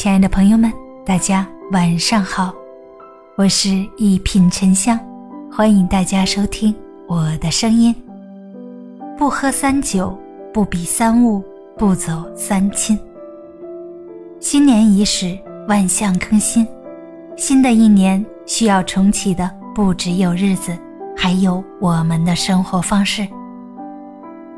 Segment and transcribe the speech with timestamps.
[0.00, 0.72] 亲爱的朋友们，
[1.04, 2.54] 大家晚上好，
[3.36, 4.96] 我是一品沉香，
[5.50, 6.72] 欢迎大家收听
[7.08, 7.92] 我的声音。
[9.18, 10.16] 不喝三酒，
[10.54, 11.42] 不比三物，
[11.76, 12.96] 不走三亲。
[14.38, 15.36] 新年伊始，
[15.66, 16.64] 万象更新，
[17.36, 20.78] 新的一年需要重启的不只有日子，
[21.16, 23.26] 还有我们的生活方式。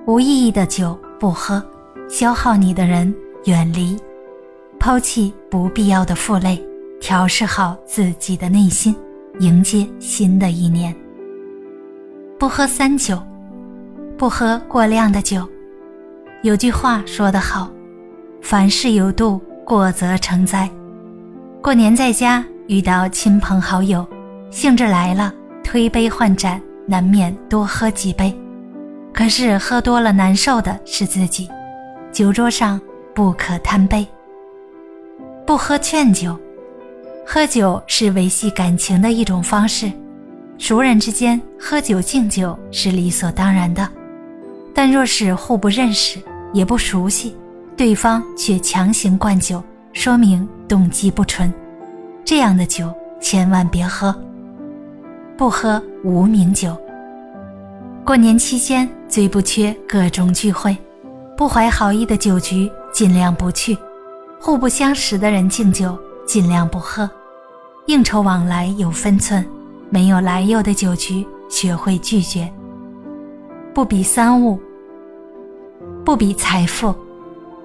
[0.07, 1.64] 无意义的酒不喝。
[2.11, 3.14] 消耗你的人
[3.46, 3.96] 远离，
[4.80, 6.59] 抛弃不必要的负累，
[7.02, 8.97] 调试好自己的内心，
[9.38, 10.97] 迎接新的一年。
[12.38, 13.23] 不喝三酒，
[14.16, 15.47] 不喝过量的酒。
[16.43, 17.71] 有句话说得好
[18.41, 20.66] ：“凡事有度，过则成灾。”
[21.62, 24.07] 过年在家遇到亲朋好友，
[24.51, 25.30] 兴致来了，
[25.62, 28.35] 推杯换盏，难免多喝几杯。
[29.12, 31.47] 可是喝多了难受的是自己。
[32.10, 32.80] 酒桌上
[33.15, 34.09] 不可贪杯，
[35.50, 36.38] 不喝劝酒。
[37.26, 39.90] 喝酒是维系感情的一种方式，
[40.59, 43.88] 熟人之间喝酒敬酒是理所当然的。
[44.73, 46.20] 但若是互不认识
[46.52, 47.37] 也不熟悉，
[47.76, 49.60] 对方却强行灌酒，
[49.92, 51.52] 说明动机不纯，
[52.24, 52.88] 这样的酒
[53.20, 54.14] 千万别喝。
[55.37, 56.80] 不喝无名酒。
[58.04, 60.76] 过年期间最不缺各种聚会。
[61.37, 63.76] 不怀好意的酒局尽量不去，
[64.43, 65.97] 互不相识的人敬酒
[66.27, 67.09] 尽量不喝，
[67.87, 69.47] 应酬往来有分寸，
[69.91, 72.50] 没有来由的酒局学会拒绝。
[73.75, 74.59] 不比三物，
[76.06, 76.94] 不比财富，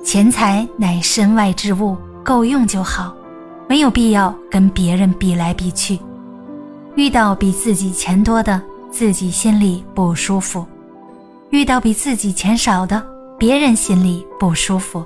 [0.04, 1.96] 钱财乃身外之物，
[2.26, 3.16] 够用就好，
[3.70, 5.98] 没有必要跟别人比来比去。
[6.96, 10.66] 遇到比自己钱多的，自己心里不舒服；
[11.52, 13.02] 遇到比自己钱少的。
[13.38, 15.04] 别人心里不舒服，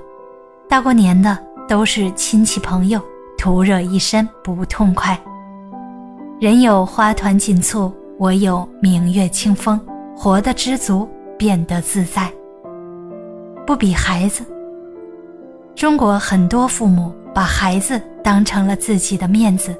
[0.68, 1.36] 大过年的
[1.70, 3.00] 都是亲戚朋友，
[3.38, 5.16] 徒惹一身不痛快。
[6.40, 9.80] 人有花团锦簇，我有明月清风，
[10.16, 11.08] 活得知足，
[11.38, 12.28] 变得自在。
[13.64, 14.44] 不比孩子。
[15.76, 19.72] 中国很多父母把孩子当成了自己的面子，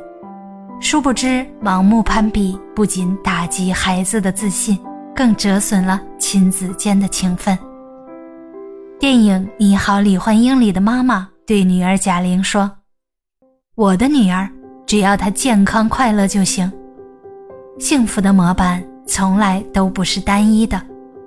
[0.80, 4.78] 殊不知盲目攀比不仅打击孩子的自信，
[5.12, 7.58] 更折损了亲子间的情分。
[9.00, 12.70] 电影《你好，李焕英》里的妈妈对女儿贾玲说
[13.74, 14.48] ：“我的女儿，
[14.86, 16.72] 只要她健康快乐就行。
[17.76, 20.80] 幸福的模板从来都不是单一的，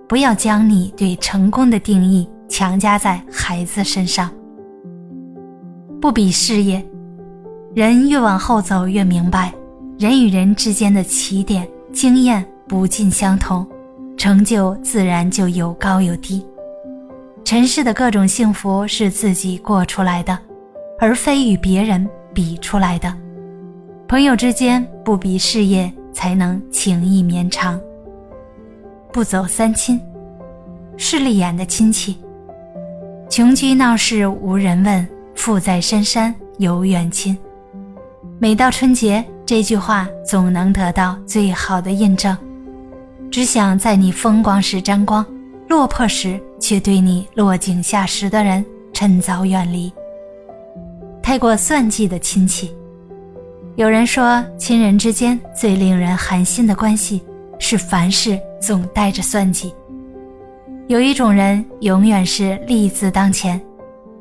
[0.07, 4.31] 不要将你对成功的定义强加在孩子身上。
[5.99, 6.81] 不比事业，
[7.75, 9.53] 人越往后走越明白，
[9.99, 13.67] 人与人之间的起点经验不尽相同，
[14.15, 16.45] 成就自然就有高有低。”
[17.43, 20.37] 尘世的各种幸福是自己过出来的，
[20.99, 23.13] 而非与别人比出来的。
[24.07, 27.79] 朋友之间不比事业，才能情意绵长。
[29.11, 29.99] 不走三亲，
[30.97, 32.17] 势利眼的亲戚。
[33.29, 37.37] 穷居闹市无人问，富在深山有远亲。
[38.39, 42.35] 每到春节，这句话总能得到最好的印证。
[43.29, 45.25] 只想在你风光时沾光。
[45.73, 48.63] 落魄时却对你落井下石的人，
[48.93, 49.91] 趁早远离。
[51.19, 52.71] 太过算计的亲戚，
[53.75, 57.23] 有人说，亲人之间最令人寒心的关系
[57.57, 59.73] 是凡事总带着算计。
[60.85, 63.59] 有一种人永远是利字当前，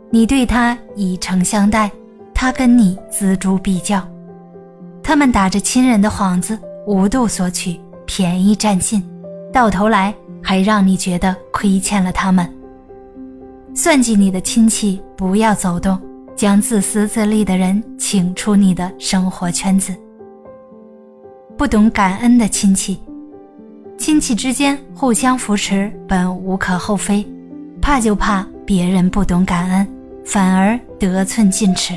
[0.08, 1.90] 你对他以诚相待，
[2.32, 4.02] 他跟你锱铢必较。
[5.02, 9.06] 他们打着亲人的幌子，无度索取，便宜占尽，
[9.52, 10.14] 到头来。
[10.42, 12.46] 还让你觉得亏欠了他们。
[13.74, 15.98] 算计你的亲戚不要走动，
[16.36, 19.94] 将自私自利的人请出你的生活圈子。
[21.56, 22.98] 不懂感恩的亲戚，
[23.96, 27.24] 亲戚之间互相扶持本无可厚非，
[27.80, 29.86] 怕就怕别人不懂感恩，
[30.24, 31.94] 反而得寸进尺。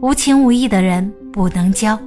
[0.00, 1.98] 无情无义的人不能交，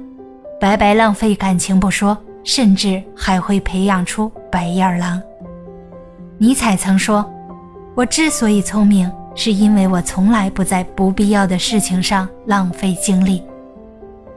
[0.58, 2.16] 白白浪费感情不说。
[2.44, 5.20] 甚至还会培养出白眼狼。
[6.36, 7.24] 尼采曾说
[7.96, 13.42] ：“我之所以聪明，是因为我从来不在不必要的事情上浪费精力。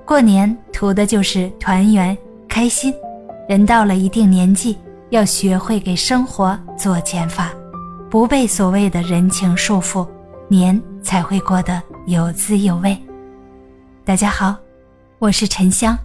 [0.05, 2.17] 过年图的就是团圆
[2.47, 2.93] 开心。
[3.49, 4.77] 人到了一定年纪，
[5.09, 7.51] 要学会给生活做减法，
[8.09, 10.07] 不被所谓的人情束缚，
[10.47, 12.97] 年才会过得有滋有味。”
[14.05, 14.55] 大家好，
[15.19, 15.97] 我是沉香，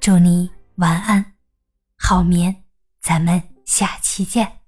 [0.00, 1.24] 祝你晚安。
[1.98, 2.54] 好眠，
[3.00, 4.61] 咱们下期见。